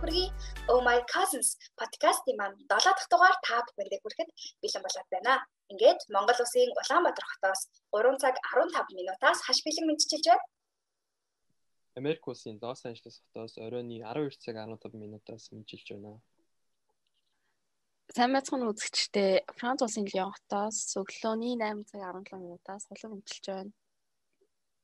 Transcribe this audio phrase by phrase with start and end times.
[0.00, 0.32] хүргэе.
[0.72, 1.48] Oh my cousins
[1.80, 4.30] подкастын маань 7 дахь дугаар та бүхэндээ хүрэхэд
[4.62, 5.34] бэлэн болоод байна.
[5.72, 7.62] Ингээд Монгол улсын Улаанбаатар хотоос
[7.92, 10.44] 3 цаг 15 минутаас хаш бэлэн мэдчилж байна.
[12.00, 16.20] Америк улсын Лос Анжелес хотоос оройны 12 цаг 15 минутаас мэдчилж байна.
[18.16, 23.72] Сайн байцгаана үзэгчдээ Франц улсын Лион хотоос өглөөний 8 цаг 17 минутаас хулан мэдчилж байна.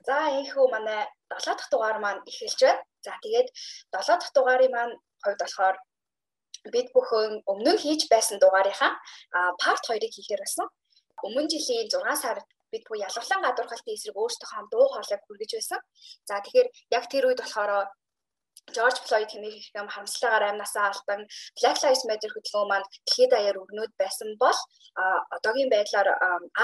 [0.07, 1.03] За энэхүү манай
[1.35, 2.83] 7 дахь дугаар маань эхэлж байна.
[3.07, 3.49] За тэгээд
[3.93, 5.77] 7 дахь дугаарын маань хувьд болохоор
[6.75, 8.93] бид бүхэн өмнө нь хийж байсан дугаарынхаа
[9.63, 10.67] part 2-ыг хийхээр байсан.
[11.27, 15.81] Өмнө жилийн 6 сард бид бүх ялгалан гадуурхалтын эсрэг өөрсдийнхөө дуу хоолойг хүргэж байсан.
[16.29, 16.69] За тэгэхээр
[16.99, 17.71] яг тэр үед болохоор
[18.75, 21.21] Жорж Флойд хэмээх их юм харамсалтайгаар амнасаа алдан
[21.59, 24.59] Black Lives Matter хөтөлбөр маань дэлхийд даяар өгнөд байсан бол
[25.37, 26.09] одоогийн байдлаар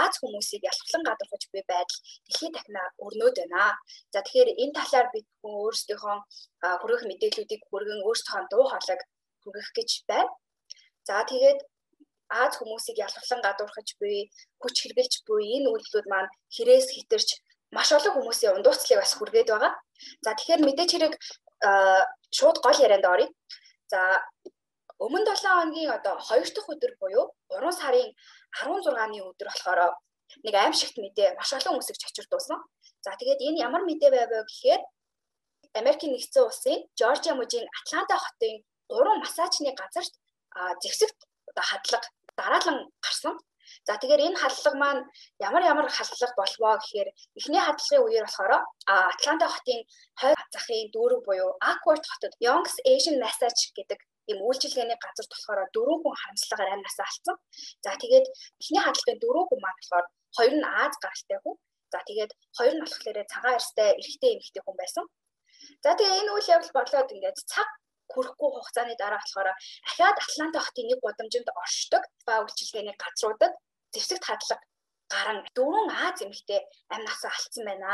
[0.02, 3.78] Аз хүмүүсийг ялхлан гадуурхаж буй байдал дэлхийд дахина өрнөд байна.
[4.12, 6.16] За тэгэхээр энэ талаар бид хүн өөрсдийнхөө
[6.80, 9.00] хүргэх мэдээллүүдийг хүргэн өөрсдийнхөө дуу хоолойг
[9.42, 10.30] хүргэх гэж байна.
[11.08, 11.60] За тэгээд
[12.32, 17.28] Аз хүмүүсийг ялхлан гадуурхаж буй хүч хэрглэж буй энэ үйлдэлүүд маань хэрээс хитэрч
[17.76, 19.72] маш олон хүмүүсийн ундууцлыг бас хүргээд байгаа.
[20.24, 21.14] За тэгэхээр мэдээч хэрэг
[22.36, 23.28] шууд гол ярианд оръё.
[23.92, 24.00] За
[24.98, 28.08] өмнө 7 хоногийн одоо 2 дахь өдөр буюу 3 сарын
[28.58, 29.80] 16-ны өдөр болохоор
[30.44, 32.58] нэг аимшигт мэдээ маш олон хүмүүс чочирдуулсан.
[33.04, 34.82] За тэгээд энэ ямар мэдээ байв вэ гэхээр
[35.80, 40.14] Америкийн нэгдсэн улсын Жоржиа мужийн Атланта хотын гурван массажны газарт
[40.82, 41.18] зэвсэгт
[41.50, 43.34] одоо хадлага дараалан гарсан.
[43.88, 45.02] За тэгэхээр энэ халдлага маань
[45.48, 48.52] ямар ямар халдлага болвоо гэхээр эхний халдлагын үеэр болохоор
[48.86, 49.80] Атланта хотын
[50.20, 54.00] хойд захын дүүрэг буюу Awkward хотод Young's Asian Massage гэдэг
[54.30, 57.36] ийм үйлчилгээний газар болохоор дөрвөн хүн харамслагаар амнасаа алдсан.
[57.84, 58.26] За тэгээд
[58.60, 60.06] эхний хадлагын дөрвөн хүн маань болохоор
[60.36, 61.56] хоёр нь Аз гаралтай хүн.
[61.92, 65.04] За тэгээд хоёр нь болохоор цагаан арьстай эрэгтэй эмэгтэй хүн байсан.
[65.84, 67.68] За тэгээ энэ үйл явдал болоод ингээд цаг
[68.12, 69.48] хүрэхгүй хугацааны дараа болохоор
[69.88, 73.52] ахаад Атланта хотын нэг гудамжинд оршдог ба үйлчилгээний газруудад
[73.94, 74.64] зэвсэгт хадлага
[75.12, 76.60] гарan дөрвөн Аз эмэгтэй
[76.94, 77.92] амь насаа алдсан байна.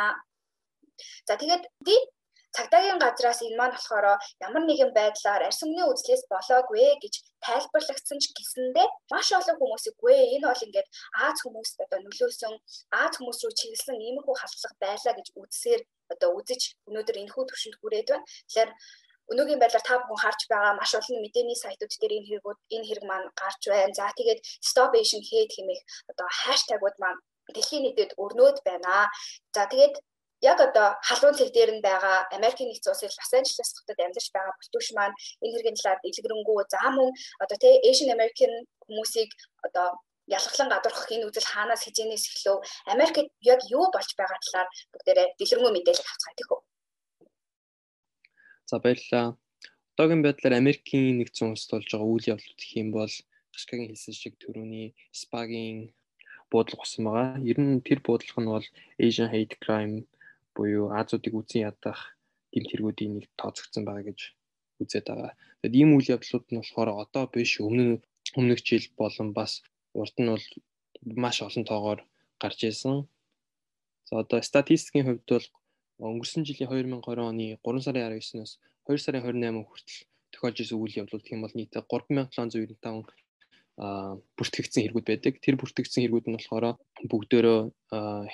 [1.28, 1.97] За тэгээд ди
[2.57, 4.07] цагдаагийн газраас энэ маань болохоор
[4.47, 7.15] ямар нэгэн байдлаар арьс өнгөний үзлээс болоогүй гэж
[7.47, 10.89] тайлбарлагдсан ч гэсэндээ маш олон хүмүүс үгүй энэ бол ингээд
[11.27, 12.55] Аз хүмүүст одоо нөлөөсөн
[13.03, 15.81] Аз хүмүүс рүү чиглэсэн иймэрхүү халдлага байлаа гэж үзсээр
[16.12, 18.27] одоо үзэж өнөөдөр энэхүү төвшөнд хүрээд байна.
[18.49, 18.71] Тэгэхээр
[19.33, 23.05] өнөөгийн байдлаар та бүхэн харж байгаа маш олон мэдээний сайтууд дээр энэ хэрэгүүд энэ хэрэг
[23.09, 23.99] маань гарч байна.
[23.99, 27.21] За тэгээд Stop Asian Hate хэмээх одоо хаштагууд маань
[27.55, 28.94] дэлхийн нийтэд өрнөд байна.
[29.55, 29.94] За тэгээд
[30.41, 34.55] яг одоо халуун цэг дээр нь байгаа Америкийн нэгдсэн улсын Лос Анжелес хотод амьдарч байгаа
[34.59, 37.10] бүлтүүш маань энэ хэргийн талаар дэлгэрэнгүй за мөн
[37.43, 38.53] одоо тий Asian American
[38.87, 39.31] хүмүүсийг
[39.66, 39.87] одоо
[40.37, 42.59] ялгалан гадуурхах энэ үзэл хаанаас хизэнээс эхлэв
[42.93, 46.59] Америкт яг юу болж байгаа талаар бүгдээрээ дэлгэрэнгүй мэдээлэл авцгаа тийхүү.
[48.69, 49.27] За баярлалаа.
[49.97, 53.15] Одоогийн байдлаар Америкийн нэгдсэн улсад болж байгаа үйл явдлууд гэх юм бол
[53.53, 54.89] Гашгагийн хэлсэн шиг төрөний
[55.23, 55.79] спагийн
[56.53, 57.41] буудлага болсон байгаа.
[57.51, 58.67] Ер нь тэр буудлага нь бол
[59.05, 59.97] Asian hate crime
[60.53, 62.01] буюу Азуудыг үзэн ядах
[62.53, 64.21] гэмт хэрэгүүдийн нэг тооцогдсон байгаа гэж
[64.84, 65.33] үзээд байгаа.
[65.61, 68.05] Тэгэд ийм үйл явдлууд нь болохоор одоо биш өмнө
[68.39, 69.53] өмнөх жил болон бас
[70.01, 70.47] урд нь бол
[71.25, 72.01] маш олон тоогоор
[72.43, 73.09] гарч ирсэн.
[74.09, 75.47] За одоо статистикийн хувьд бол
[75.98, 78.53] өнгөрсөн жилийн 2020 оны 3 сарын 19-наас
[78.86, 79.98] 2 сарын 28 хүртэл
[80.32, 83.06] тохиолж ирсэн үйл явдлууд гэх юм бол нийтдээ 3795
[83.78, 85.34] а бүртгэгдсэн хэрэгүүд байдаг.
[85.38, 86.64] Тэр бүртгэгдсэн хэрэгүүд нь болохоор
[87.10, 87.70] бүгдөө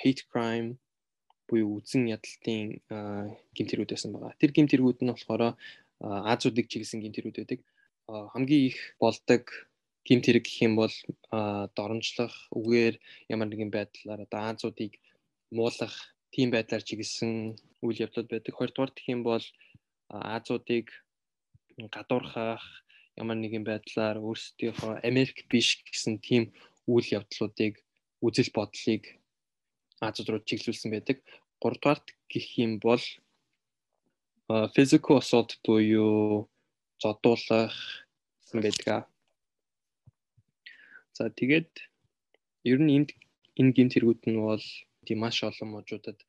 [0.01, 0.81] hate crime
[1.45, 2.81] буюу үзэн ядалтын
[3.53, 4.33] гэмт хэрүүд байсан байгаа.
[4.41, 5.53] Тэр гэмт хэрүүд нь болохоор
[6.01, 7.59] Азуудыг чиглэсэн гэмт хэрүүд байдаг.
[8.33, 9.45] Хамгийн их болдог
[10.05, 10.95] гэмт хэрэг гэх юм бол
[11.77, 12.95] доромжлох, үгээр
[13.29, 14.97] ямар нэгэн байдлаар одоо Азуудыг
[15.53, 15.93] муулах
[16.35, 18.53] тийм байдлаар чиглэсэн үйл явдлууд байдаг.
[18.55, 19.45] Хоёрдугаар гэх юм бол
[20.11, 20.91] Азуудыг
[21.95, 22.63] гадуурхах
[23.15, 26.51] ямар нэгэн байдлаар өөрсдийнхөө Америк биш гэсэн тийм
[26.91, 27.79] үйл явдлуудыг
[28.19, 29.03] үзэл бодлыг
[30.03, 31.23] Азууд руу чиглүүлсэн байдаг.
[31.63, 33.03] Гуравдугаар гэх юм бол
[34.75, 36.51] physical assault буюу
[36.99, 37.75] зодуулах
[38.43, 39.07] гэсэн байдаг.
[41.15, 41.71] За тэгээд
[42.67, 43.09] ер нь энд
[43.55, 44.65] энэ гинт хэрэгүүд нь бол
[45.07, 46.19] тийм маш олон мужуудад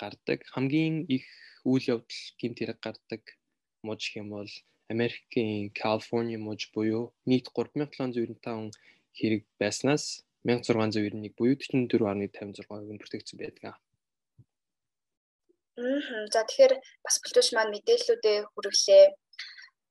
[0.00, 0.38] гардаг.
[0.54, 1.26] Хамгийн их
[1.64, 3.22] үйл явдал гэмт хэрэг гардаг
[3.86, 4.50] муж юм бол
[4.92, 8.72] Америкийн Калифорни муж буюу нийт 3795
[9.18, 13.76] хэрэг байснаас 1691 буюу 44.56% нь бүртгэгдсэн байдаг.
[16.32, 16.74] За тэгэхээр
[17.04, 19.04] бас бүлтүүш маань мэдээллүүдээ хүргэлээ.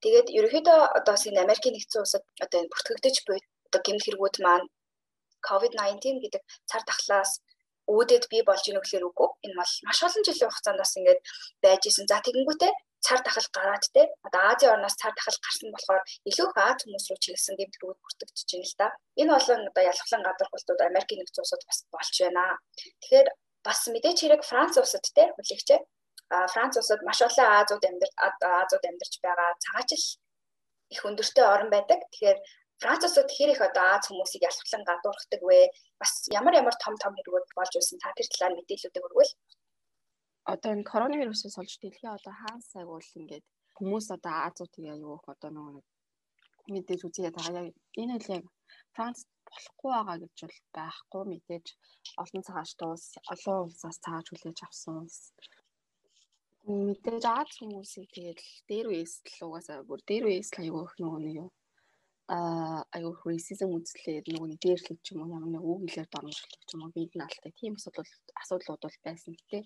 [0.04, 3.38] Тэгээд ерөнхийдөө одоо энэ Америкийн нэгдсэн улсад одоо энэ бүртгэгдэж буй
[3.68, 4.68] одоо гэмт хэрэгүүд маань
[5.48, 7.32] COVID-19 гэдэг цар тахлаас
[7.90, 9.30] үүдээд бий болж ийнө гэхээр үгүй.
[9.46, 11.22] Энэ бол маш олон жилийн хугацаанд бас ингээд
[11.64, 12.06] байж исэн.
[12.10, 12.72] За тэгэнгүүтээ
[13.06, 17.06] цар тахал гараад те одоо Азийн орноос цар тахал гарсан болохоор илүү их Аз хүмүүс
[17.08, 18.88] рүү чиглэсэн гэмтгэрүүд бүртгэж байна л да.
[19.22, 22.44] Энэ бол одоо ялхлан гадуурхалтууд Америкийн нэгдсэн улсууд бас болж байна.
[23.02, 23.28] Тэгэхээр
[23.66, 25.80] бас мэдээч хэрэг Франц улсад те хүлээгчээ.
[26.36, 28.12] А Франц улсад маш олон Азууд амьдар
[28.64, 30.06] Азууд амьдарч байгаа цагаачл
[30.94, 32.00] их өндөртэй орн байдаг.
[32.12, 32.40] Тэгэхээр
[32.82, 35.72] Франц улсад хэр их одоо Аз хүмүүсийг ялхлан гадуурхдаг вэ?
[36.00, 39.34] Бас ямар ямар том том хэрэгүүд болж байсан та тэр талаар мэдээллүүдийг өргөөл
[40.54, 43.46] одоо энэ коронавирусээс олж дэлхийн одоо хаан сайг бол ингээд
[43.78, 45.84] хүмүүс одоо Азуудыг аюу их одоо нөгөө
[46.74, 47.68] мэдээж үзээд байгаа.
[47.70, 48.46] Яг энэ л яг
[48.96, 49.20] Франц
[49.50, 51.68] болохгүй байгаа гэж бол байхгүй мэдээж
[52.22, 55.20] олон цагааш туус олон улсаас цааж хүлээж авсан улс.
[56.66, 61.22] Мэдээж Аз хүмүүсийг тэгээд дээр үеэс л угаасаа бүр дээр үеэс л аюу их нөгөө
[61.26, 61.48] нэг а
[62.30, 66.92] аюу racism үзлээд нөгөө нэг дээрлэх юм уу ямар нэг үг хэлээр дормжлох юм уу
[66.98, 68.12] бид наалтай тийм асуудал
[68.42, 69.64] асуудлууд бол байсан гэдэг.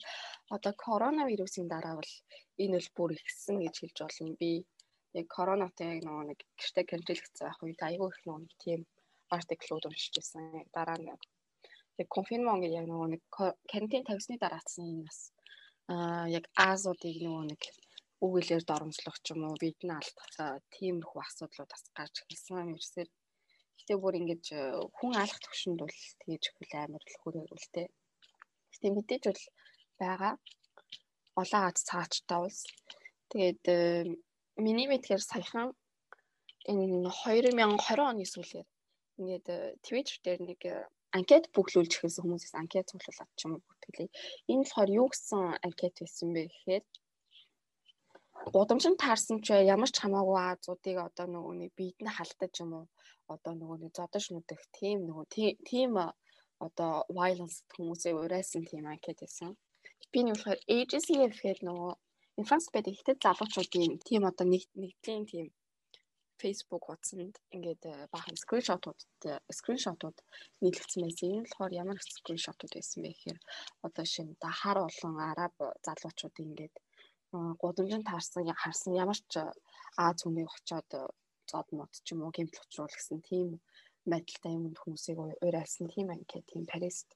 [0.56, 2.13] Одоо коронавирусын дараа бол
[2.63, 4.39] энэ бол бүр ихсэн гэж хэлж болно.
[4.42, 4.51] Би
[5.19, 8.80] яг коронатай яг нөгөө нэг гэртээ карантинлэгдсэн байх үед аюу их нөгөө нэг тийм
[9.36, 10.44] артиклууд уншиж байсан.
[10.75, 13.21] Дараа нь яг конфирмон гэж яг нөгөө нэг
[13.71, 15.19] карантин тавьсны дараацсан энэ бас
[15.92, 17.62] а яг Азуудыг нөгөө нэг
[18.24, 23.10] үгэлээр доромжлох ч юм уу бид нь алдах тиймэрхүү асуудлууд бас гарч ирсэн юм ерсээр.
[23.78, 24.62] Гэтэ бүр ингэж э,
[24.98, 27.88] хүн алах төвшөнд бол тэгж хөл амар л хүрээлтэй.
[28.72, 29.44] Гэтэ мэдээж бол
[30.00, 30.34] байгаа.
[31.42, 32.64] Олон ад цаачтай улс.
[33.31, 34.08] Тэгээд э,
[34.66, 35.75] миний мэдхээр саяхан
[36.72, 38.68] энэ 2020 оны сүүлээр
[39.20, 40.62] ингээд э, Twitter дээр нэг
[41.12, 44.10] анкет бүглүүлж эхэлсэн хүмүүсээс анкет цуглуулад ч юм уу бүтгэлээ.
[44.52, 46.84] Энэ болохоор юу гэсэн анкет байсан бэ гэхээр
[48.51, 52.86] гудамжинд таарсан ч ямар ч хамаагүй Азуудыг одоо нөгөө нэг биед нь халтаж юм уу
[53.34, 55.25] одоо нөгөө нэг зодож нүдэх тийм нөгөө
[55.69, 55.92] тийм
[56.68, 59.51] одоо violence хүмүүсээ урайсан тийм анкет байсан.
[60.12, 61.92] Би нь болохоор AGCF гэхэд нөгөө
[62.40, 65.48] инфранс байдаг ихтэй залуучуудын тийм одоо нэг нэгдлийн тийм
[66.42, 69.00] Facebook хуудсанд ингээд баахан скриншотууд
[69.60, 70.18] скриншотууд
[70.63, 71.30] нийлэгдсэн байсан.
[71.31, 73.39] Энэ болохоор ямар скриншотууд байсан бэ гэхээр
[73.88, 75.56] одоо шинэ дахаар болон араб
[75.88, 76.75] залуучууд ингээд
[77.62, 79.33] гудамжинд таарсан харсан ямар ч
[80.06, 80.89] Аз хүнийг очоод
[81.50, 83.47] зод мод ч юм уу гэмтэл учруул гэсэн тийм
[84.12, 87.09] байдалтай юмд хүмүүсийг уриалсан тийм анкет тийм Парист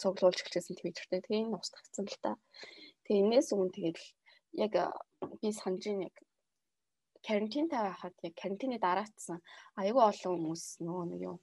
[0.00, 0.76] цуглуулж эхэлсэн
[1.24, 2.30] тэгээ энэ устгацсан л та.
[3.04, 4.04] Тэгээ энэс өмнө тэгэл
[4.64, 4.72] яг
[5.40, 6.14] би санаж яг
[7.26, 9.38] карантинтай байхад яг карантины дараацсан
[9.82, 11.36] айгүй олон хүмүүс нөгөө нэг юу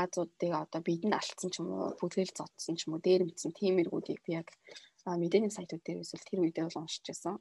[0.00, 3.74] Азуудыг одоо бидэнд алдсан ч юм уу бүлгээл зодсон ч юм уу дээр мэдсэн тийм
[3.82, 4.48] эргүүдийг би яг
[5.14, 7.38] мэдээний сайтууд дээр эсвэл тэр үедээ бол уншиж байсан.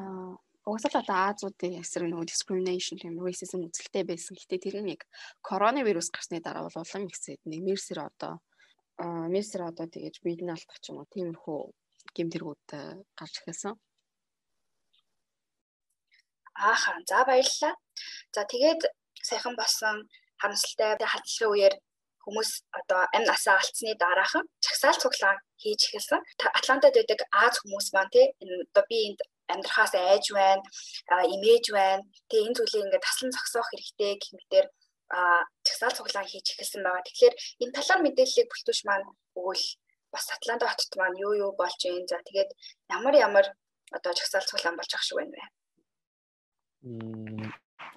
[0.00, 4.36] Аа угсаал одоо Азуудын эсрэг нөгөө discrimination тийм racism үзэлтэй байсан.
[4.36, 5.04] Гэтэ тэр нь яг
[5.40, 8.40] коронавирус гарсны дараа бол улам ихсээд нэг мерсэр одоо
[9.00, 11.60] мерсэр одоо тэгэж бид нь алдах ч юм уу тиймэрхүү
[12.16, 12.64] гэмтэргүүд
[13.18, 13.74] гарч эхэлсэн.
[16.60, 17.74] Ааха за баярлалаа.
[18.34, 18.82] За тэгээд
[19.24, 20.08] сайхан болсон
[20.40, 21.74] харамсалтай халдлагын үеэр
[22.24, 26.20] хүмүүс одоо амь насаа алдсны дараахан чагсаал цуглаан хийж эхэлсэн.
[26.58, 29.20] Атлантад байдаг Аз хүмүүс маань тий энэ одоо би энд
[29.52, 30.62] амьдрахаас айж байна,
[31.34, 32.02] имэж байна.
[32.28, 34.66] Тэгээ энэ зүйлийг ингээд таслан зогсоох хэрэгтэй гэх мэтэр
[35.66, 37.06] чагсаал цуглаан хийж эхэлсэн байгаа.
[37.06, 39.06] Тэгэхээр энэ талаар мэдээллийг бүлтүүш маань
[39.38, 39.66] өгвөл
[40.14, 42.10] бас Атланта хотод маань юу юу болж байна.
[42.10, 42.50] За тэгээд
[42.96, 43.46] ямар ямар
[43.96, 45.44] одоо чагсаал цуглаан болж ах шиг байна вэ?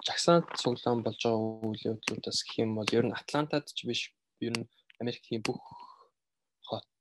[0.06, 4.00] жагсаан цуглаан болж байгаа үйл явдлуудаас гэх юм бол ер нь Атлантад ч биш
[4.46, 4.68] ер нь
[5.00, 5.62] Америкийн бүх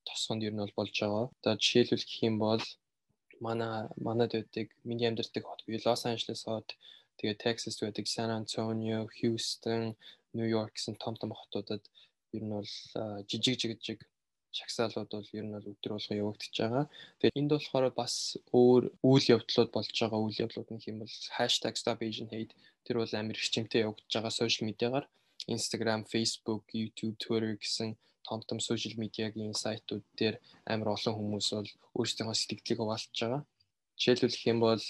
[0.09, 1.25] тосгонд ер нь бол болж байгаа.
[1.39, 2.63] Одоо жишээлбэл гэх юм бол
[3.45, 3.75] манай
[4.07, 6.69] манад байдаг миний амьдардаг хот бие Лос Анжелес хот
[7.17, 9.95] тэгээ Texas байдаг San Antonio, Houston,
[10.37, 11.83] New York гэсэн том том хотуудад
[12.35, 12.71] ер нь бол
[13.29, 13.99] жижиг жижиг
[14.57, 16.85] шагсаалууд бол ер нь бол өдөр болгон явагдаж байгаа.
[17.19, 18.15] Тэгээд энд болохоор бас
[18.61, 21.13] өөр үйл явдлууд болж байгаа үйл явдлууд нь хэм бол
[21.77, 22.53] #stopasianhate
[22.85, 25.05] тэр бол амар хэмжээтэй явагдаж байгаа сошиал медиагаар
[25.55, 27.89] Instagram, Facebook, YouTube, Twitter гэсэн
[28.27, 33.41] том том сошиал медиагийн сайтууд дээр амар олон хүмүүс бол өөрсдийнхөө сэтгэлийг хуваалцж байгаа.
[33.99, 34.85] Жишээлбэл хэм бол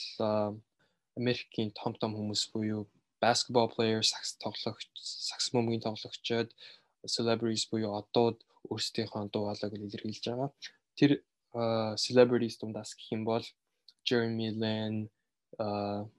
[1.20, 2.88] Америкийн том том хүмүүс буюу
[3.24, 6.50] basketball player, сакс тоглогч, сакс мөмгийн тоглогчид,
[7.08, 8.38] celebrities буюу одууд
[8.72, 10.50] өөрсдийнхөө дуу хоолойг илэрхийлж байгаа.
[10.98, 11.12] Тэр
[12.06, 13.46] celebrities дундаас гэх юм бол
[14.08, 14.96] Jeremy Lin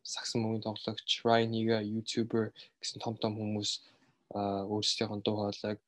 [0.05, 3.83] саксон мөнгөний тоглогч Ryan Higa YouTuber гэсэн том том хүмүүс
[4.33, 5.79] өөрсдийнхөө дуу хоолойг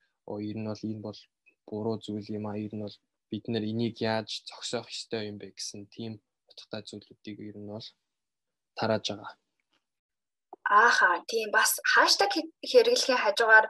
[0.50, 1.20] ер нь бол энэ бол
[1.68, 2.96] буруу зүйл юм а ер нь бол
[3.30, 6.12] бид нэр энийг яаж зогсоох ёстой юм бэ гэсэн тийм
[6.50, 7.86] утгатай зүйлүүдийг ер нь бол
[8.78, 9.32] тарааж байгаа.
[10.82, 12.30] Ааха тийм бас хаштаг
[12.70, 13.66] хэрэглэхийн хажуугаар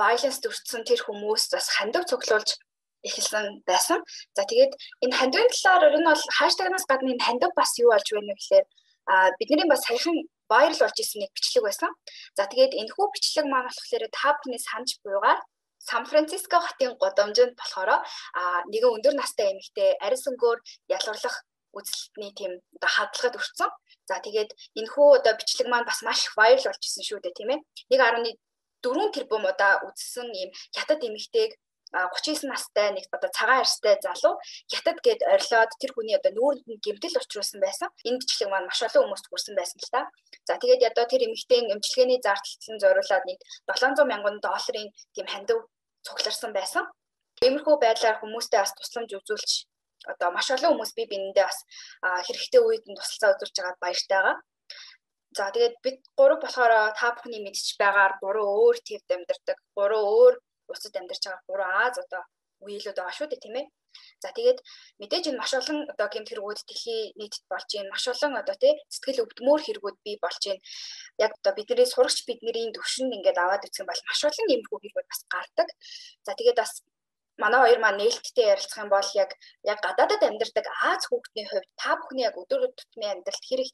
[0.00, 2.50] violence төрсэн тэр хүмүүс бас хандив цуглуулж
[3.06, 4.00] эхэлсэн байсан.
[4.36, 4.72] За тэгээд
[5.04, 8.38] энэ хандивын талаар ер нь бол хаштагнаас гадна энэ хандив бас юу болж байна вэ
[8.38, 8.66] гэхээр
[9.12, 10.16] а бидний бас саяхан
[10.50, 11.90] вайрал болж исэн нэг бичлэг байсан.
[12.38, 15.40] За тэгээд энэ хүү бичлэг маань болохоор та бүхний санаж буйгаар
[15.88, 17.90] Сан Франциско хотын годомжинд болохоор
[18.40, 20.58] а нэгэн өндөр настай эмэгтэй арьс өнгөөр
[20.96, 21.36] ялгарлах
[21.78, 23.70] үзэлтний тийм одоо хадлагад өртсөн.
[24.08, 27.50] За тэгээд энэ хүү одоо бичлэг маань бас маш вайрал болж исэн шүү дээ тийм
[27.54, 27.60] ээ.
[27.94, 31.50] 1.4 тэрбум удаа үзсэн ийм хятад эмэгтэйг
[31.94, 34.34] 39 настай нэг одоо цагаан арьстай залуу
[34.72, 37.88] хятад гээд орилоод тэр хүний одоо нүүрэнд гэмтэл учруулсан байсан.
[38.02, 40.02] Энэ бичлэг маань маш олон хүмүүст хүрсэн байсан л та.
[40.48, 43.38] За тэгээд одоо тэр эмэгтэйн эмчилгээний зардалтлан зориулаад нэг
[43.70, 45.58] 700 мянган долларын тийм хандив
[46.02, 46.84] цугларсан байсан.
[47.44, 49.50] Иймэрхүү байдлаар хүмүүстэй бас тусламж үзүүлж
[50.10, 51.58] одоо маш олон хүмүүс бие биендээ бас
[52.26, 54.36] хэрэгтэй үед нь тусалцаа үзүүлж байгаад баяртай байгаа.
[55.36, 60.34] За тэгээд бид гурав болохоор та бүхний мэдж байгаагаар гурван өөр твд амьдардаг, гурван өөр
[60.70, 62.22] улсад амьдарч байгаа гурван Аз одоо
[62.64, 63.66] үеилүүд байгаа шүү дээ тийм ээ.
[64.22, 64.58] За тэгээд
[65.00, 67.92] мэдээж энэ маш олон одоо гэмт хэрэгүүд дэлхийн нийтэд болж байна.
[67.92, 70.62] Маш олон одоо тий сэтгэл өвдмөр хэрэгүүд бий болж байна.
[71.24, 75.08] Яг одоо бидний сурагч бидний төвшөнд ингээд аваад үсэх юм бол маш олон иймэрхүү хэрэгүүд
[75.10, 75.68] бас гардаг.
[76.26, 76.72] За тэгээд бас
[77.42, 79.30] манай хоёр маань нээлттэй ярилцах юм бол яг
[79.70, 83.68] яг гадаадад амьдардаг Аз хүүхдийн хувьд та бүхний яг өдөр тутмын амьдралд хэрэг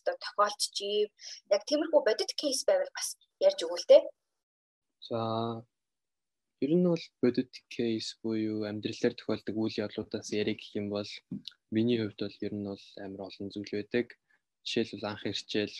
[0.00, 1.08] одоо тохиолдож ив
[1.54, 3.08] яг тиймэрхүү бодит кейс байвал бас
[3.46, 4.02] ярьж өгвөл тээ.
[5.08, 5.18] За
[6.62, 11.10] Ер нь бол бодит кейс буюу амьдралаар тохиолдог үйл явдлуудаас ярих гэх юм бол
[11.74, 14.06] миний хувьд бол ер нь бол амар олон зүйл байдаг.
[14.62, 15.76] Жишээлбэл анх ирчээл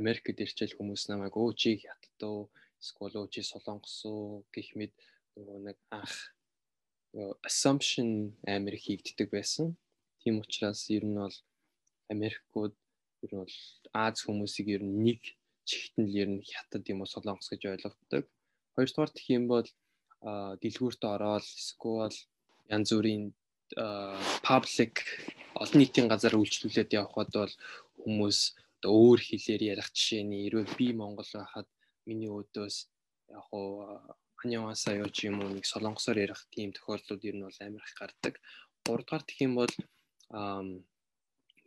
[0.00, 2.40] Америкт ирчээл хүмүүс намайг өө чи хятад уу
[2.80, 4.96] эсвэл өө чи солонгос уу гэх мэт
[5.36, 6.16] нөгөө нэг анх
[7.48, 8.08] assumption
[8.56, 9.76] амар хийгддэг байсан.
[10.24, 11.36] Тийм учраас ер нь бол
[12.14, 12.74] Америкууд
[13.24, 13.56] ер нь бол
[13.92, 15.20] Аз хүмүүсийг ер нь нэг
[15.68, 18.24] чигтэн л ер нь хятад юм уу солонгос гэж ойлгодог.
[18.74, 19.68] Хоёрдугаар гэх юм бол
[20.22, 22.16] дэлгүүрт ороод эсвэл
[22.74, 23.24] янз бүрийн
[24.46, 24.94] паблик
[25.62, 27.54] олон нийтийн газар үйлчлүүлээд явхад бол
[28.02, 28.38] хүмүүс
[28.84, 31.68] өөр хэлээр ярих жишээний эрүүл би Монгол байхад
[32.06, 32.76] миний өдөөс
[33.36, 34.00] яг уу
[34.42, 37.94] аньяасаа юу ч юм уу нэг солонгосоор ярих тийм тохиолдлууд ер нь бол амар их
[38.00, 38.34] гардаг.
[38.84, 39.72] Гуравдугаар гэх юм бол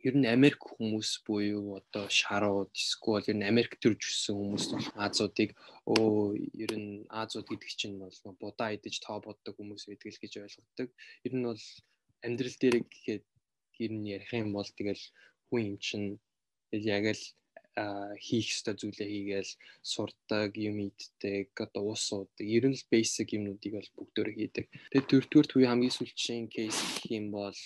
[0.04, 4.88] ер нь Америк хүмүүс буюу одоо шарууд эсвэл ер нь Америк төрж өссөн хүмүүс бол
[5.06, 5.50] Азуудыг
[5.88, 10.32] өө ер нь Азууд гэдэг чинь бол будаа идэж тоо боддог хүмүүс байдаг л гэж
[10.44, 10.88] ойлгодог.
[11.26, 11.62] Ер нь бол
[12.26, 13.24] амьдрал дээр гэхэд
[13.84, 15.04] ер нь ярих юм бол тэгэл
[15.48, 16.08] хүн юм чинь
[16.70, 17.24] яг л
[18.20, 22.44] хийх ёстой зүйлээ хийгээл сурдаг, юм иддэг, одоо уус уудаг.
[22.44, 24.66] Ер нь л basic юмнуудыг бол бүгдөө хийдэг.
[24.92, 27.58] Тэгээ дөрөвдүгээр төвийн хамгийн сүүлчийн кейс гэх юм бол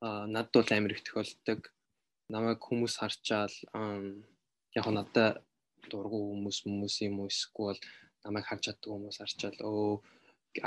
[0.00, 1.60] над бол амар их тохиолддог.
[2.32, 3.54] Намайг хүмүүс харчаал
[4.78, 5.44] яг надад
[5.90, 7.80] дургу хүмүүс хүмүүс юм уу эсвэл
[8.24, 9.92] намайг харж чаддаг хүмүүс харчаал өө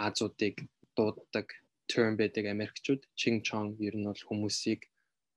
[0.08, 0.56] Азуудыг
[0.96, 1.48] дууддаг
[1.88, 4.82] term байдаг Америкчууд Ching Chong ер нь бол хүмүүсийг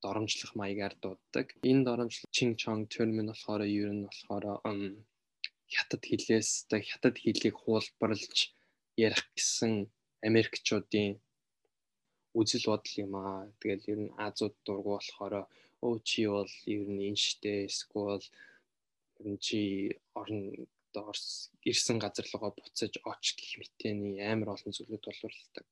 [0.03, 1.47] доромжлох маягаар дууддаг.
[1.71, 4.45] Энэ доромжлох Ching Chong term нь болохоор ер нь болохоор
[5.75, 6.51] хятад хэлээс
[6.91, 8.39] хятад хэлийг хуулбарлаж
[9.07, 9.73] ярих гэсэн
[10.29, 11.21] Америкчуудын
[12.39, 13.51] үзэл бодол юм аа.
[13.61, 15.35] Тэгэл ер нь Азууд дургу болохоор
[15.87, 18.25] өө чи бол ер нь энэ штэ эсвэл
[19.21, 19.61] ер нь чи
[20.21, 25.67] орн доорс ирсэн газар руугаа буцаж оч гэх мэтэний амар олон зүйлүүд боловсруулдаг.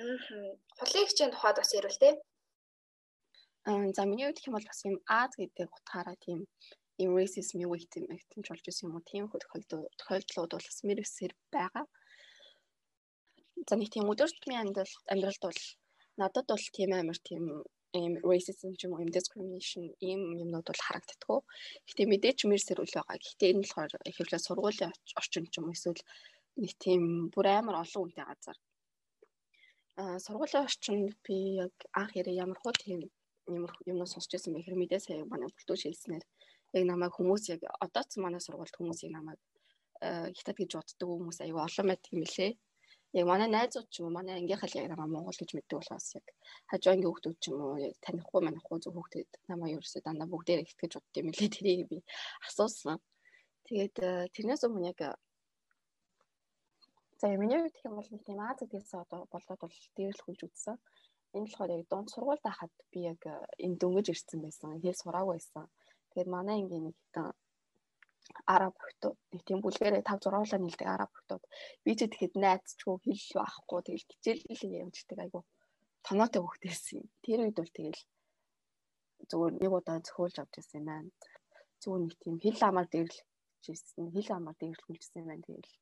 [0.00, 0.16] Аа.
[0.78, 2.14] Холын хичээний тухайд бас ярил тээ.
[3.68, 6.40] Аа за миний хувьд хэм бол бас юм Аз гэдэг утгаараа тийм
[7.04, 10.80] юм racism юу гэх юм актимч болж исэн юм уу тийм тохиолдол тохиолдлууд бол бас
[10.88, 11.84] мэрэгсэр байгаа.
[11.84, 12.03] Аа
[13.68, 15.60] За нэг тийм өдөр тутмын амьдрал амьдралд бол
[16.20, 17.44] надад бол тийм амар тийм
[17.94, 21.40] ийм racism ч юм уу discrimination ийм юмнууд бол харагддаггүй.
[21.88, 23.18] Гэтэ мэдээч мэр сэрүүл байгаа.
[23.22, 26.02] Гэтэ энэ болохоор ихэвчлэн сургуулийн орчин ч юм уу эсвэл
[26.58, 27.02] нэг тийм
[27.34, 28.58] бүр амар олон үнэтэй газар.
[30.00, 33.00] Аа сургуулийн орчинд би яг анх ярэ ямар хуу тийм
[33.90, 36.24] юмнаас сонсч байсан бэ хэрэг мэдээ сая манай бүлтөөж хэлснээр
[36.76, 39.38] яг намайг хүмүүс яг одооц манай сургуульд хүмүүсийг намайг
[40.36, 42.52] хятад гэж боддог хүмүүс аюу олон байдаг юм лээ
[43.14, 46.26] яг манай найзууд ч юм уу манай ангийнхаа яг намаа Монгол гэж мэддэг болохоос яг
[46.70, 50.64] хажуу ангийн хүмүүс ч юм уу яг танихгүй манихгүй зөв хүүхдэд намаа ерөөсөө дандаа бүгдээр
[50.66, 51.98] ихтгэж бодд юм лээ тэрийг би
[52.48, 52.98] асуусан.
[53.66, 55.00] Тэгээд э, тэрнээс өмнө яг
[57.20, 60.76] за миний хувьд гэх юм бол нэг тийм Аз гэдгээс одоо болоод бол дээрлэхүүлж үзсэн.
[61.38, 64.82] Энэ болохоор яг дунд сургуульд хахад би яг э, энэ дөнгөж ирсэн байсан.
[64.82, 65.70] Хэл сураагүй байсан.
[66.10, 66.96] Тэгээд манай ангийн нэг
[68.54, 71.44] араб хүмүүс нэг тийм бүлгэрээ 5 6 улаан нийлдэг араб хүмүүс
[71.84, 75.40] би ч тэгэхэд найзчгүй хэл байхгүй тэгэл хичээл явждаг айгу
[76.04, 77.06] тоноотой хөвгтэйсэн юм.
[77.24, 78.02] Тэр үед бол тэгэл
[79.30, 81.10] зүгээр нэг удаа зөхөөлж авч ирсэн юм байна.
[81.80, 85.72] Зүгээр нэг тийм хэл амаар дэрлжсэн хэл амаар дэрлүүлжсэн юм байна тэгэл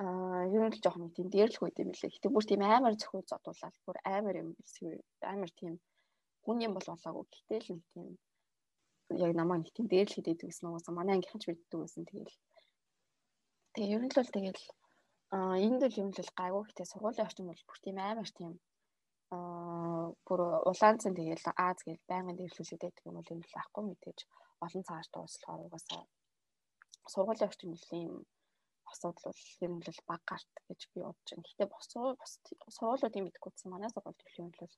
[0.00, 2.12] аа ер нь л жоохон тийм дээрлэх үед юм лээ.
[2.12, 4.48] Гэтэ бүр тийм амар зөвхөн зодуулаад бүр амар юм
[5.32, 5.72] амар тийм
[6.44, 7.24] хүн юм бол болоогүй.
[7.32, 8.08] Гэтэл нэг тийм
[9.10, 12.36] яг намайг нэг тийм дээрлэхэд идэв гэсэн уусаа манай ангийнхан ч биддэг гэсэн тэгэл.
[13.74, 14.62] Тэгээ ер нь л бол тэгэл
[15.36, 18.52] аа энд л юм л гайгүй гэтээ сургуулийн орчин бол бүр тийм амар тийм
[19.34, 24.18] аа бүр улаанцсан тэгэл Аз гэж байнгын дээрлүүлээд байдаг юм бол юм л ахгүй мэдээж
[24.64, 26.02] олон цагаар дууслахаар угаасаа
[27.12, 28.10] сургуулийн орчин нэлийн
[28.90, 31.46] асуудал бол нь л баг гарт гэж би бодож байна.
[31.46, 31.86] Гэхдээ бос
[32.20, 32.32] бос
[32.76, 34.74] сургуулиудын мэдгүйсэн манай сургууль төлийн бол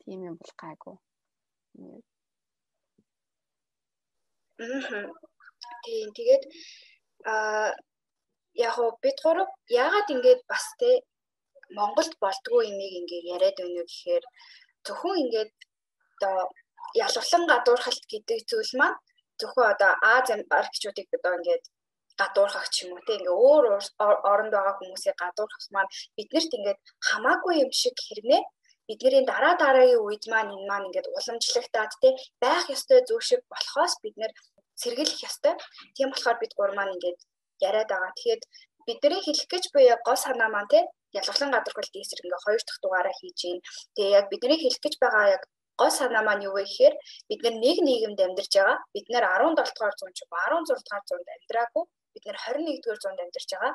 [0.00, 0.96] тийм юм бол гайгүй.
[5.84, 6.44] Тийм тэгээд
[7.32, 7.68] аа
[8.66, 9.50] яг уу бид гурав
[9.82, 10.90] яагаад ингэж бас те
[11.78, 14.24] Монголд болдгоо имийг ингээ яриад байна уу гэхээр
[14.86, 15.52] зөвхөн ингээд
[16.14, 16.38] одоо
[17.04, 18.98] ялварлан гадуурхалт гэдэг зүйл маань
[19.40, 20.26] зөвхөн одоо Аз
[20.58, 21.64] аргичуудыг одоо ингээд
[22.20, 23.64] гадуурхах ч юм уу тийм ингээ өөр
[24.30, 28.42] оронд байгаа хүмүүсийг гадуурхах маань биднэрт ингээд хамаагүй юм шиг хэрнээ
[28.88, 32.12] бидний дараа дараагийн үед маань энэ маань ингээд уламжлагдаад тий
[32.42, 34.32] байх ёстой зүйл шиг болохоос бид нэр
[34.82, 35.54] сэргийлэх ёстой.
[35.96, 37.18] Тийм болохоор бид гур маань ингээд
[37.68, 38.12] яриад байгаа.
[38.16, 38.42] Тэгэхээр
[38.86, 40.84] бидний хэлэх гэж буй гол санаа маань тий
[41.18, 43.58] ялгалан гадуурхалт эсрэг ингээ хоёр дахь дугаараа хийж гин.
[43.96, 45.42] Тэгээ яг бидний хэлэх гэж байгаа яг
[45.80, 46.94] гол санаа маань юу вэ гэхээр
[47.28, 48.78] бид нэг нийгэмд амьдарч байгаа.
[48.94, 51.84] Бид нэр 17 дугаар зуун ч 16 дугаар зуунд амьдраагүй.
[52.14, 53.72] Бид нэр 21 дугаар зуунд амьдарч байгаа.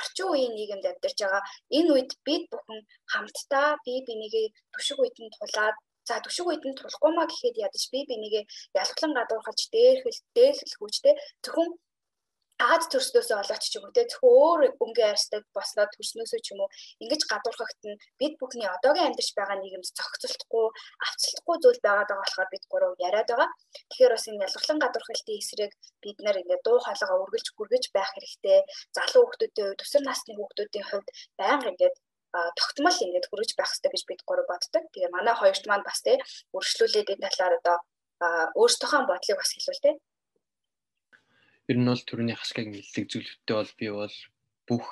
[0.00, 1.42] Орчин үеийн нийгэмд амьдарч байгаа.
[1.78, 2.80] Энэ үед бид бүхэн
[3.12, 5.76] хамтдаа бие бинийгээ түшиг үйдэнд тулаад
[6.06, 8.44] За түшиг үйд нь тулахгүй маа гэхэд ядаж би бинийгээ
[8.82, 11.68] ялглан гадуурхалж дээрхэл дээрхэлхүүчтэй зөвхөн
[12.56, 16.64] Аз төрслөөсөө олооч ч юм уу те зөвхөн өөр өнгө арьстай босноо төрснөөсөө ч юм
[16.64, 16.72] уу
[17.04, 20.66] ингэж гадуурхагт нь бид бүхний одоогийн амьдарч байгаа нийгэмд зохицолтгүй
[21.04, 23.50] авцлахгүй зүйл байгаад байгаа болохоор бид гурав яриад байгаа.
[23.92, 28.58] Тэгэхээр бас энэ ялгарлан гадуурхалтын эсрэг бид нар ингэ дуу хоолойгоо үргэлж гүргэж байх хэрэгтэй.
[28.96, 31.94] Залуу хүмүүсийн хувьд, өсвөр насны хүмүүсийн хувьд байнга ингэж
[32.56, 34.84] тогтмол ингэж хүрэж байх хэрэгтэй гэж бид гурав боддог.
[34.96, 36.12] Тэгээ манай хоёрт маань бас те
[36.56, 37.76] өргөжлүүлээд энэ талаар одоо
[38.60, 39.92] өөрсдийнхөө бодлыг бас хэлвэл те
[41.70, 44.16] Ер нь бол төрөний хашгиг нэлдэг зүйлүүдтэй бол би бол
[44.70, 44.86] бүх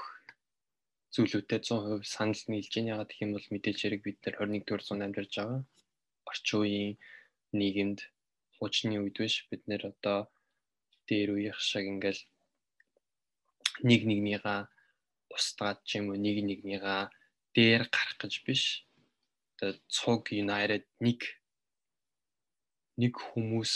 [1.15, 2.93] зүйлүүдэд 100% санал нийлж байна.
[2.95, 5.63] Ягаад гэх юм бол мэдээж хэрэг бид нар 21 дугаар зуунд амьдарч байгаа.
[6.27, 6.93] Орчин үеийн
[7.55, 8.01] нийгэмд
[8.59, 10.19] хуучны үед биш бид нэр одоо
[11.07, 12.23] дээр үеих шиг ингээл
[13.87, 14.61] нэг нэгнийгаа
[15.31, 17.03] устгаад ч юм уу нэг нэгнийгаа
[17.55, 18.63] дээр гарах гэж биш.
[19.55, 21.23] Одоо цуг united нэг
[23.01, 23.73] нэг хүмүүс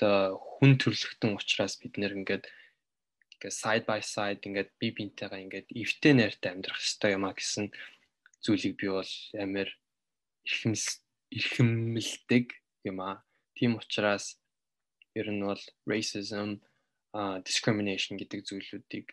[0.00, 2.44] одоо хүн төрлөختөн учраас бид нэр ингээд
[3.34, 7.66] ингээд side by side ингээд би бинтэйгээ ингээд эвтэй найртай амьдрах хэрэгтэй юм а гэсэн
[8.44, 9.68] зүйлийг би бол амар
[10.46, 10.84] эрхэмс
[11.36, 12.46] эрхэмлдэг
[12.88, 13.24] юм а.
[13.56, 14.40] Тийм учраас
[15.14, 16.60] ер нь бол racism
[17.12, 19.06] а discrimination гэдэг зүйлүүдийг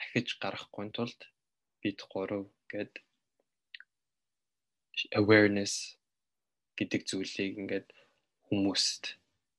[0.00, 1.20] ахиж гаргахгүй тулд
[1.82, 2.94] бид гурав гээд
[5.20, 5.98] awareness
[6.78, 7.88] гэдэг зүйлийг ингээд
[8.54, 9.04] хүмүүст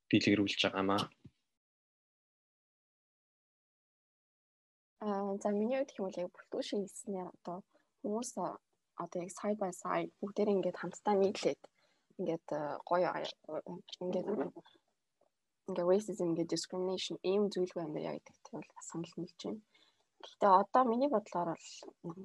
[0.10, 1.02] дэлгэрүүлж байгаамаа.
[5.06, 7.58] Аа за миний хувьд хэвэл яг бүртгүү шиг хэлснээр одоо
[8.02, 8.30] хүмүүс
[9.04, 11.62] одоо яг side by side бүгдээр ингээд хамтдаа нийлээд
[12.20, 12.48] ингээд
[12.90, 13.10] гоё
[14.04, 14.28] ингээд
[15.68, 19.62] ингээд racism ингээд discrimination ийм зүйлгүй юм байна гэдэг тийм бол санал нийлж байна.
[20.24, 21.50] Гэхдээ одоо миний бодлоор
[22.04, 22.22] бол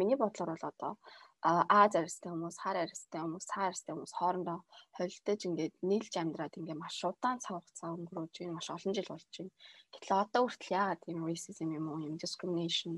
[0.00, 0.92] миний бодлоор бол одоо
[1.42, 4.58] Аз арьстай хүмүүс, хар арьстай хүмүүс, цаа арьстай хүмүүс хоорондоо
[4.94, 8.56] холилдож ингээд нийлж амьдраад ингээд маш удаан цаг хугацаа өнгөрөөж байна.
[8.58, 9.50] Маш олон жил болж байна.
[9.90, 12.94] Гэтэл одоо хүртэл яагаад юм racism юм уу, юм discrimination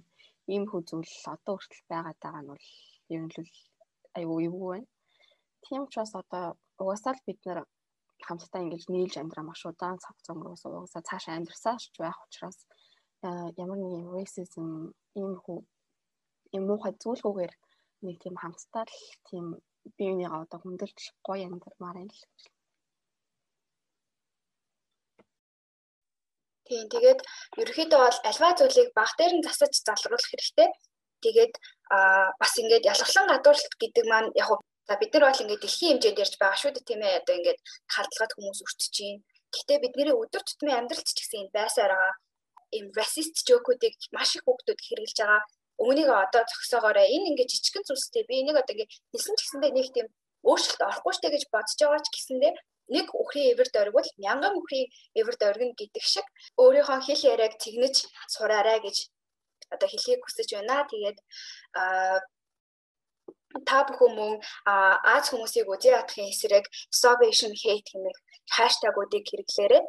[0.52, 2.66] ийм хүү зүйл одоо хүртэл байгаад байгаа нь бол
[3.14, 3.48] ер нь л
[4.18, 4.88] айгүй юу байна.
[5.64, 6.44] Тийм учраас одоо
[6.76, 7.64] угаасаа л бид нэр
[8.26, 12.59] хамтдаа ингэж нийлж амьдраа маш удаан цаг хугацаа өнгөрөөс угаасаа цаашаа амьдрсааш байх учраас
[13.62, 15.59] ямар нэгэн racism ийм хүү
[16.57, 17.52] юм муухай зүйлгүйгээр
[18.07, 19.45] нэг тийм хамтдаа л тийм
[19.97, 22.23] биенийгээ одоо хүндэлж гоё амьдрмаар юм л.
[26.69, 27.21] Тийм тэгээд
[27.61, 30.69] ерөөхдөө бол альва зүйлийг баг дээр нь засаж залруулах хэрэгтэй.
[31.25, 31.55] Тэгээд
[31.95, 34.49] аа бас ингээд ялглан гадуурлалт гэдэг маань яг
[34.88, 37.19] за бид нар бол ингээд дэлхийн хэмжээнд ярьж байгаа шүү дээ тийм ээ.
[37.21, 37.61] Одоо ингээд
[37.95, 39.21] халдлагад хүмүүс өртөж чинь.
[39.53, 42.14] Гэхдээ бидний өдөр тутмын амьдралд ч гэсэн энэ байсаар байгаа
[42.79, 45.43] им racist joke-уудыг маш их хүүхдүүд хэрэгжилж байгаа
[45.83, 49.89] өмнөнийг одоо зөксөгөөрэй энэ ингээд жижигэн зүйлстэй би энийг одоо ингээд хэлсэн ч гэсэндээ нэг
[49.95, 50.09] тийм
[50.49, 52.53] өөрчлөлт орохгүй штэ гэж бодож байгаа ч гэсэндээ
[52.95, 54.89] нэг үхрийн эвэр дөрвөл мянган үхрийн
[55.21, 56.27] эвэр дөргөн гэдэг шиг
[56.61, 57.97] өөрийнхөө хэл яриаг тэгнэж
[58.35, 58.97] сураарай гэж
[59.73, 60.85] одоо хэлхийг хүсэж байна.
[60.91, 61.19] Тэгээд
[63.69, 64.35] та бүхэн мөн
[65.15, 68.19] Аз хүмүүсийг үзий ядахын эсрэг starvation hate гэмэх
[68.55, 69.83] хаштагуудыг хэрэглээрэй.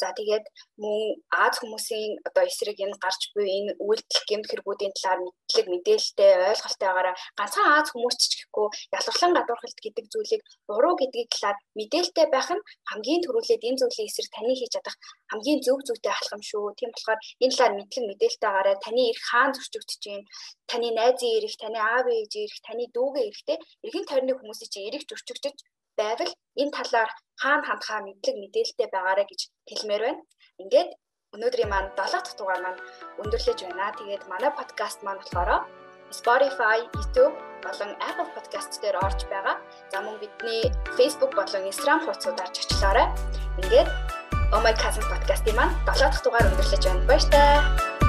[0.00, 0.46] За тэгээд
[0.82, 6.30] мөн Аз хүмүүсийн одоо эсрэг энэ гарч буй энэ үйлдэл гэмт хэрэгүүдийн талаар мэдлэг мэдээлэлтэй
[6.50, 12.26] ойлголттой байгаараа ганцхан Аз хүмүүс ч гэхгүй ялварлан гадуурхалт гэдэг зүйлийг буруу гэдгийг талаар мэдээлэлтэй
[12.34, 14.96] байх нь хамгийн түрүүлээд энэ зүйлийн эсрэг таны хийж чадах
[15.30, 16.74] хамгийн зөв зүйтэй алах юм шүү.
[16.78, 20.24] Тийм болохоор энэ талаар мэдлэг мэдээлэлтэй байгаараа таны эрх хаан зөрчигдөж чинь
[20.70, 25.04] таны найзын эрх, таны аав ээжийн эрх, таны дүүгийн эрхтэй эргэн тойрны хүмүүсийн чинь эрх
[25.06, 25.56] зөрчигдөж
[26.00, 27.10] байвал энэ талаар
[27.42, 30.22] хаана хандхаа мэдлэг мэдээлэлтэй байгаарэ гэж хэлмээр байна.
[30.62, 30.90] Ингээд
[31.34, 32.80] өнөөдрийн маань 7 дахь дугаар маань
[33.22, 33.96] өндөрлөж байна.
[33.98, 35.66] Тэгээд манай подкаст маань болохоор
[36.14, 39.56] Spotify, YouTube болон Apple Podcast дээр орж байгаа.
[39.90, 43.08] За мөн бидний Facebook болон Instagram хуудасуудаар чочлоорой.
[43.62, 43.88] Ингээд
[44.54, 47.06] Oh My Cousin podcast-ийн маань 7 дахь дугаар өндөрлөж байна.
[47.08, 48.03] Баяр таа.